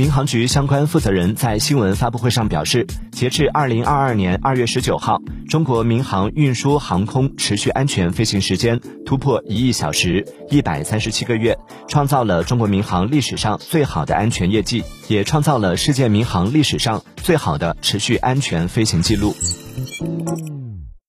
[0.00, 19.36] 民航局相关负责人在新闻发布会上表示截至二零二二年二月十九号中国民航运输航空持续安全飞行时间突破一亿小时一百三十七个月创造了中国民航历史上最好的安全业绩也创造了世界民航历史上最好的持续安全飞行记录。